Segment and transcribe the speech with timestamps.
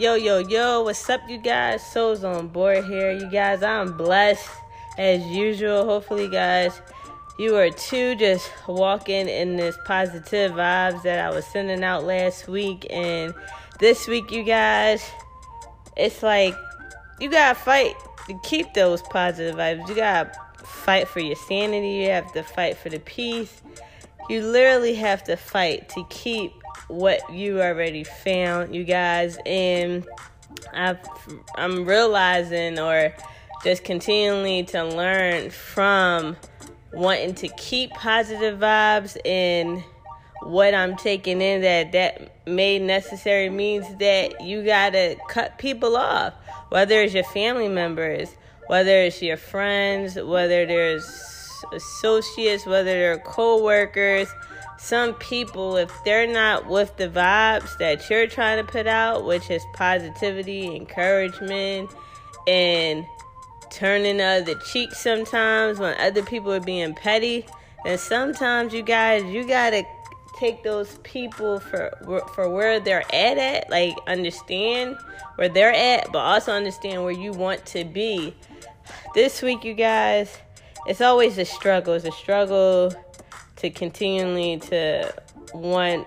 [0.00, 1.84] Yo, yo, yo, what's up, you guys?
[1.84, 3.12] Souls on board here.
[3.12, 4.48] You guys, I'm blessed
[4.96, 5.84] as usual.
[5.84, 6.80] Hopefully, guys,
[7.38, 12.48] you are too just walking in this positive vibes that I was sending out last
[12.48, 12.86] week.
[12.88, 13.34] And
[13.78, 15.04] this week, you guys,
[15.98, 16.54] it's like
[17.20, 17.94] you gotta fight
[18.26, 19.86] to keep those positive vibes.
[19.86, 20.32] You gotta
[20.64, 23.60] fight for your sanity, you have to fight for the peace.
[24.30, 26.54] You literally have to fight to keep
[26.90, 29.38] what you already found, you guys.
[29.46, 30.06] And
[30.74, 30.96] i
[31.56, 33.14] am realizing or
[33.62, 36.36] just continually to learn from
[36.92, 39.82] wanting to keep positive vibes and
[40.42, 46.32] what I'm taking in that that made necessary means that you gotta cut people off,
[46.70, 48.34] whether it's your family members,
[48.66, 51.04] whether it's your friends, whether there's
[51.72, 54.28] associates, whether they're co-workers
[54.80, 59.50] some people, if they're not with the vibes that you're trying to put out, which
[59.50, 61.90] is positivity, encouragement,
[62.46, 63.04] and
[63.70, 67.44] turning the cheek sometimes when other people are being petty,
[67.84, 69.84] then sometimes you guys, you gotta
[70.38, 71.90] take those people for
[72.34, 74.96] for where they're at at like understand
[75.34, 78.34] where they're at but also understand where you want to be.
[79.14, 80.38] This week you guys
[80.86, 81.92] it's always a struggle.
[81.92, 82.94] It's a struggle
[83.60, 85.12] to continually to
[85.54, 86.06] want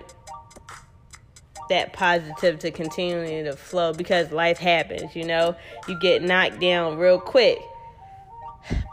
[1.68, 5.56] that positive to continually to flow because life happens, you know.
[5.88, 7.58] You get knocked down real quick.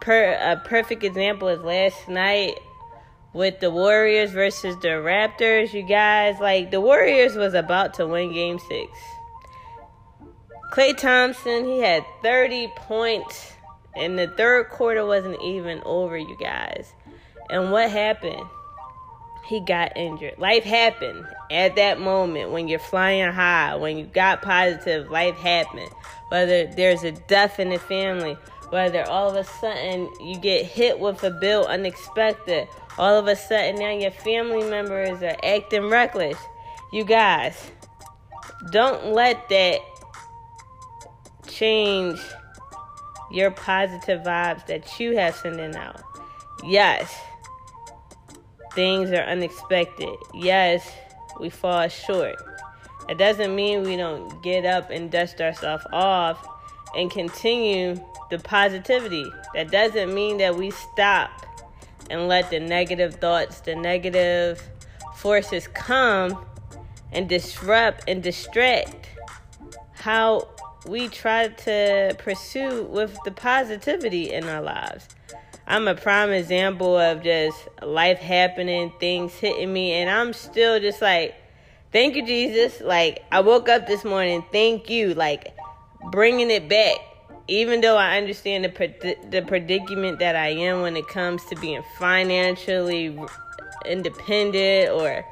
[0.01, 2.55] Per a perfect example is last night
[3.33, 5.73] with the Warriors versus the Raptors.
[5.73, 8.91] You guys, like the Warriors was about to win game 6.
[10.73, 13.53] Klay Thompson, he had 30 points
[13.95, 16.93] and the third quarter wasn't even over, you guys.
[17.51, 18.47] And what happened?
[19.45, 20.37] He got injured.
[20.37, 25.91] Life happened at that moment when you're flying high, when you got positive, life happened.
[26.29, 28.37] Whether there's a death in the family,
[28.69, 33.35] whether all of a sudden you get hit with a bill unexpected, all of a
[33.35, 36.37] sudden now your family members are acting reckless.
[36.93, 37.71] You guys,
[38.71, 39.79] don't let that
[41.47, 42.21] change
[43.29, 46.01] your positive vibes that you have sending out.
[46.63, 47.13] Yes
[48.73, 50.15] things are unexpected.
[50.33, 50.89] Yes,
[51.39, 52.35] we fall short.
[53.09, 56.45] It doesn't mean we don't get up and dust ourselves off
[56.95, 57.99] and continue
[58.29, 59.25] the positivity.
[59.53, 61.45] That doesn't mean that we stop
[62.09, 64.61] and let the negative thoughts, the negative
[65.15, 66.45] forces come
[67.11, 69.09] and disrupt and distract
[69.93, 70.47] how
[70.87, 75.07] we try to pursue with the positivity in our lives.
[75.71, 81.01] I'm a prime example of just life happening, things hitting me, and I'm still just
[81.01, 81.33] like,
[81.93, 82.81] thank you, Jesus.
[82.81, 85.55] Like, I woke up this morning, thank you, like,
[86.11, 86.97] bringing it back.
[87.47, 91.83] Even though I understand the, the predicament that I am when it comes to being
[91.97, 93.17] financially
[93.85, 95.25] independent or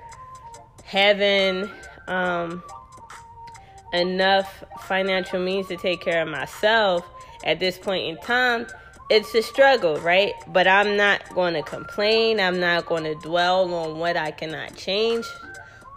[0.86, 1.70] having
[2.08, 2.64] um,
[3.92, 7.06] enough financial means to take care of myself
[7.44, 8.68] at this point in time,
[9.10, 10.34] it's a struggle, right?
[10.48, 12.40] But I'm not going to complain.
[12.40, 15.26] I'm not going to dwell on what I cannot change.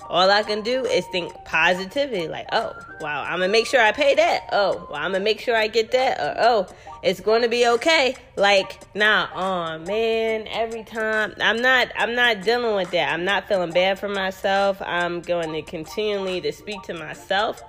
[0.08, 3.92] All I can do is think positivity, like, oh, wow, I'm gonna make sure I
[3.92, 4.48] pay that.
[4.52, 6.18] Oh, well, I'm gonna make sure I get that.
[6.20, 6.66] Or, oh,
[7.02, 8.16] it's gonna be okay.
[8.36, 13.10] Like, nah, oh man, every time I'm not, I'm not dealing with that.
[13.10, 14.82] I'm not feeling bad for myself.
[14.82, 17.62] I'm going to continually to speak to myself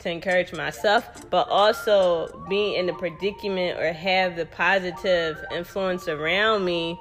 [0.00, 6.64] to encourage myself, but also be in the predicament or have the positive influence around
[6.64, 6.98] me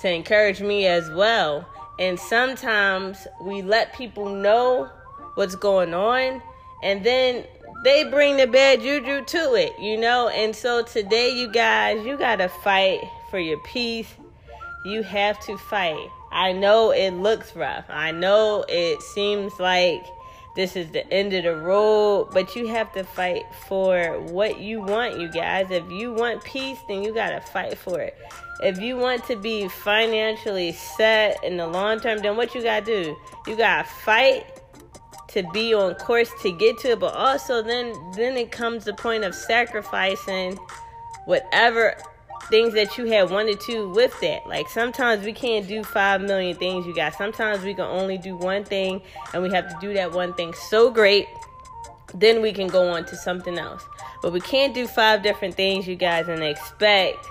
[0.00, 1.68] to encourage me as well.
[1.98, 4.90] And sometimes we let people know
[5.34, 6.42] what's going on,
[6.82, 7.44] and then
[7.84, 10.28] they bring the bad juju to it, you know?
[10.28, 13.00] And so today, you guys, you gotta fight
[13.30, 14.08] for your peace.
[14.84, 16.08] You have to fight.
[16.30, 17.84] I know it looks rough.
[17.88, 20.04] I know it seems like
[20.54, 24.80] this is the end of the road, but you have to fight for what you
[24.80, 25.70] want, you guys.
[25.70, 28.16] If you want peace, then you got to fight for it.
[28.60, 32.84] If you want to be financially set in the long term, then what you got
[32.84, 33.16] to do?
[33.48, 34.46] You got to fight
[35.28, 38.94] to be on course to get to it, but also then then it comes the
[38.94, 40.56] point of sacrificing
[41.24, 41.96] whatever
[42.48, 44.46] things that you had wanted to with that.
[44.46, 47.16] Like sometimes we can't do five million things, you guys.
[47.16, 49.00] Sometimes we can only do one thing
[49.32, 51.26] and we have to do that one thing so great,
[52.14, 53.82] then we can go on to something else.
[54.22, 57.26] But we can't do five different things, you guys, and expect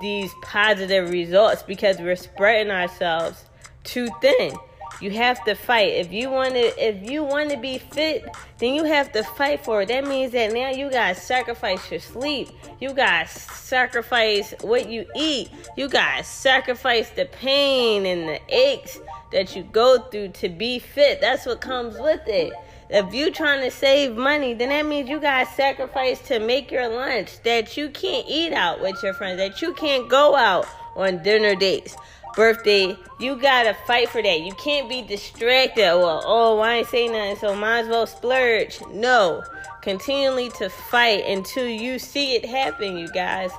[0.00, 3.44] these positive results because we're spreading ourselves
[3.84, 4.52] too thin.
[5.00, 5.92] You have to fight.
[5.92, 8.28] If you want to if you want to be fit,
[8.58, 9.88] then you have to fight for it.
[9.88, 12.48] That means that now you got to sacrifice your sleep.
[12.80, 15.50] You got to sacrifice what you eat.
[15.76, 18.98] You got to sacrifice the pain and the aches
[19.30, 21.20] that you go through to be fit.
[21.20, 22.52] That's what comes with it.
[22.90, 26.72] If you trying to save money, then that means you got to sacrifice to make
[26.72, 30.66] your lunch that you can't eat out with your friends, that you can't go out
[30.96, 31.94] on dinner dates
[32.38, 34.40] birthday, you gotta fight for that.
[34.42, 35.82] You can't be distracted.
[35.82, 38.78] Well, oh, I ain't say nothing, so might as well splurge.
[38.92, 39.42] No,
[39.82, 43.50] continually to fight until you see it happen, you guys.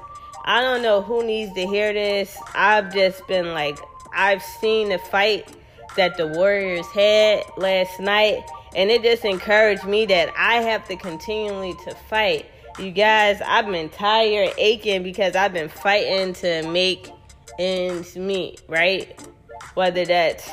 [0.45, 2.37] I don't know who needs to hear this.
[2.55, 3.77] I've just been like,
[4.13, 5.53] I've seen the fight
[5.97, 8.41] that the Warriors had last night,
[8.77, 12.45] and it just encouraged me that I have to continually to fight.
[12.79, 17.11] You guys, I've been tired, aching because I've been fighting to make
[17.59, 19.19] ends meet, right?
[19.75, 20.49] Whether that's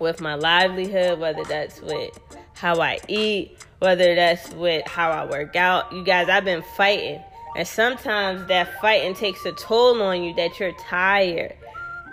[0.00, 2.18] with my livelihood, whether that's with
[2.54, 5.92] how I eat, whether that's with how I work out.
[5.92, 7.22] You guys, I've been fighting.
[7.56, 11.54] And sometimes that fighting takes a toll on you that you're tired.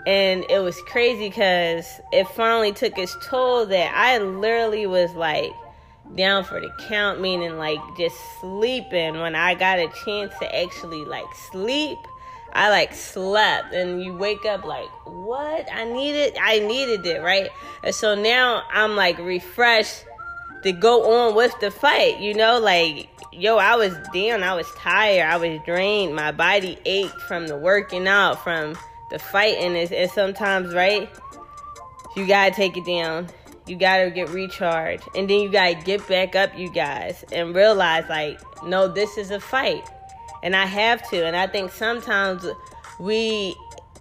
[0.06, 5.52] And it was crazy because it finally took its toll that I literally was like
[6.16, 11.04] down for the count, meaning like just sleeping when I got a chance to actually
[11.04, 11.98] like sleep
[12.54, 15.68] I like slept and you wake up like, what?
[15.72, 17.50] I needed I needed it, right?
[17.84, 20.06] And so now I'm like refreshed
[20.64, 24.68] to go on with the fight, you know, like yo, I was down, I was
[24.76, 28.76] tired, I was drained, my body ached from the working out, from
[29.12, 31.10] the fighting and, and sometimes, right?
[32.16, 33.28] You gotta take it down.
[33.68, 35.04] You gotta get recharged.
[35.16, 39.30] And then you gotta get back up, you guys, and realize like, no, this is
[39.30, 39.88] a fight
[40.44, 41.26] and I have to.
[41.26, 42.46] And I think sometimes
[43.00, 43.56] we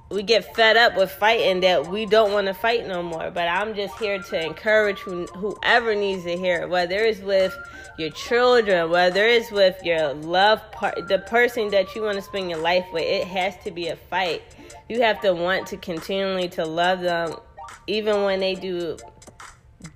[0.09, 3.31] we get fed up with fighting that we don't want to fight no more.
[3.31, 7.57] But I'm just here to encourage who, whoever needs to hear it, whether it's with
[7.99, 12.49] your children, whether it's with your love part, the person that you want to spend
[12.49, 13.03] your life with.
[13.03, 14.43] It has to be a fight.
[14.89, 17.35] You have to want to continually to love them,
[17.89, 18.97] even when they do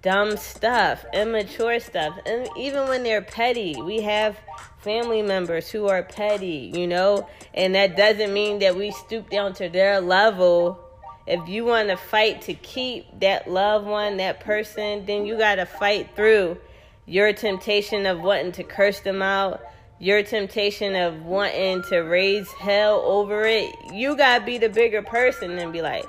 [0.03, 3.81] dumb stuff, immature stuff, and even when they're petty.
[3.81, 4.37] We have
[4.81, 9.53] family members who are petty, you know, and that doesn't mean that we stoop down
[9.55, 10.81] to their level.
[11.27, 15.57] If you want to fight to keep that loved one, that person, then you got
[15.57, 16.59] to fight through
[17.07, 19.61] your temptation of wanting to curse them out,
[19.99, 23.71] your temptation of wanting to raise hell over it.
[23.93, 26.07] You got to be the bigger person and be like,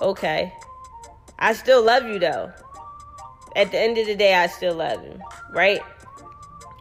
[0.00, 0.52] okay,
[1.38, 2.52] I still love you though.
[3.54, 5.18] At the end of the day, I still love you,
[5.52, 5.80] right?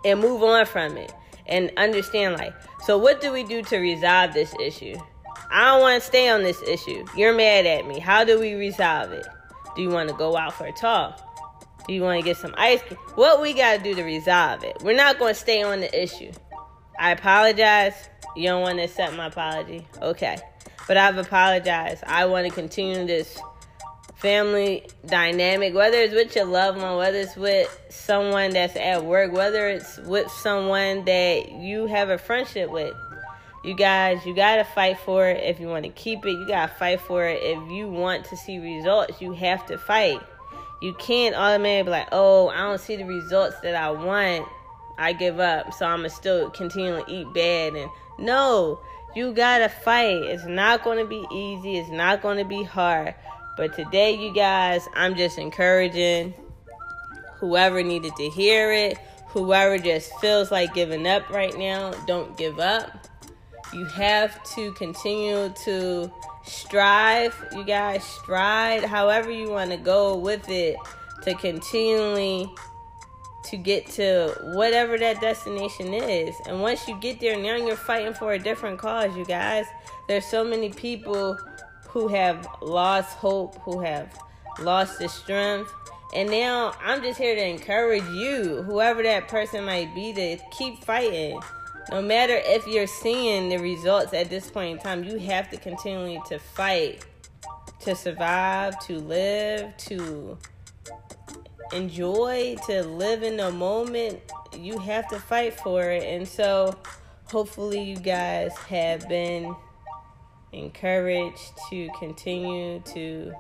[0.05, 1.13] And move on from it
[1.49, 2.53] and understand like
[2.85, 4.95] so what do we do to resolve this issue?
[5.51, 7.05] I don't want to stay on this issue.
[7.15, 7.99] You're mad at me.
[7.99, 9.25] How do we resolve it?
[9.75, 11.25] Do you want to go out for a talk?
[11.87, 12.99] Do you want to get some ice cream?
[13.15, 14.77] What we got to do to resolve it?
[14.83, 16.31] We're not going to stay on the issue.
[16.99, 17.95] I apologize.
[18.35, 19.87] You don't want to accept my apology?
[20.01, 20.37] Okay.
[20.87, 22.03] But i've apologized.
[22.05, 23.39] I want to continue this
[24.19, 29.31] family dynamic, whether it's with your loved one, whether it's with someone that's at work,
[29.31, 32.93] whether it's with someone that you have a friendship with.
[33.63, 36.31] You guys, you gotta fight for it if you want to keep it.
[36.31, 39.21] You gotta fight for it if you want to see results.
[39.21, 40.21] You have to fight.
[40.81, 44.47] You can't automatically be like, oh, I don't see the results that I want.
[44.97, 47.75] I give up, so I'm gonna still continue to eat bad.
[47.75, 48.79] And no,
[49.15, 50.23] you gotta fight.
[50.23, 51.77] It's not gonna be easy.
[51.77, 53.15] It's not gonna be hard.
[53.59, 56.33] But today, you guys, I'm just encouraging
[57.39, 58.97] whoever needed to hear it,
[59.27, 63.05] whoever just feels like giving up right now, don't give up.
[63.73, 66.09] You have to continue to
[66.45, 67.35] strive.
[67.51, 70.77] You guys stride however you want to go with it
[71.23, 72.49] to continually
[73.43, 76.33] to get to whatever that destination is.
[76.47, 79.65] And once you get there, now you're fighting for a different cause, you guys.
[80.07, 81.37] There's so many people
[81.89, 84.17] who have lost hope, who have
[84.59, 85.71] lost the strength.
[86.13, 90.83] And now I'm just here to encourage you, whoever that person might be, to keep
[90.83, 91.39] fighting.
[91.91, 95.57] No matter if you're seeing the results at this point in time, you have to
[95.57, 97.05] continue to fight
[97.79, 100.37] to survive, to live, to
[101.73, 104.19] enjoy, to live in the moment.
[104.57, 106.03] You have to fight for it.
[106.03, 106.77] And so,
[107.25, 109.55] hopefully, you guys have been
[110.51, 113.33] encouraged to continue to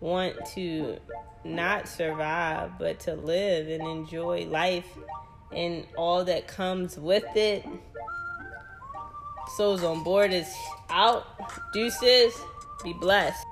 [0.00, 0.98] want to
[1.44, 4.86] not survive, but to live and enjoy life
[5.52, 7.64] and all that comes with it.
[9.56, 10.52] Souls on board is
[10.90, 11.24] out.
[11.72, 12.34] Deuces.
[12.84, 13.47] Be blessed.